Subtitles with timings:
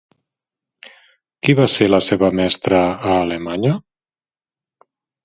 [1.47, 3.75] Qui va ser la seva mestra a Alemanya?